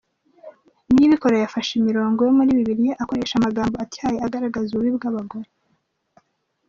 Niyibikora 0.91 1.35
yafashe 1.43 1.71
imirongo 1.81 2.19
yo 2.27 2.33
muri 2.37 2.57
Bibiliya, 2.57 2.93
akoresha 3.03 3.33
amagambo 3.37 3.75
atyaye, 3.85 4.17
agaragaza 4.27 4.69
ububi 4.71 4.91
bw’abagore. 4.97 5.49